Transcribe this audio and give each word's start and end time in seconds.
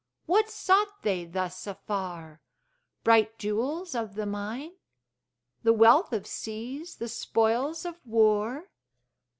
What 0.25 0.49
sought 0.49 1.03
they 1.03 1.25
thus 1.25 1.67
afar? 1.67 2.41
Bright 3.03 3.37
jewels 3.37 3.93
of 3.93 4.15
the 4.15 4.25
mine? 4.25 4.71
The 5.61 5.73
wealth 5.73 6.11
of 6.11 6.25
seas, 6.25 6.95
the 6.95 7.07
spoils 7.07 7.85
of 7.85 7.99
war? 8.03 8.71